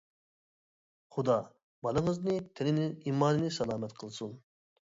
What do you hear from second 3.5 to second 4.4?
سالامەت قىلسۇن.